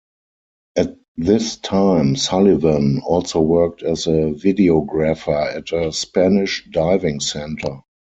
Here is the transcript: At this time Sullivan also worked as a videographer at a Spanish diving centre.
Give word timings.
At 0.75 0.97
this 1.15 1.57
time 1.57 2.15
Sullivan 2.15 3.01
also 3.05 3.39
worked 3.39 3.83
as 3.83 4.07
a 4.07 4.33
videographer 4.33 5.55
at 5.55 5.71
a 5.73 5.93
Spanish 5.93 6.67
diving 6.71 7.19
centre. 7.19 7.81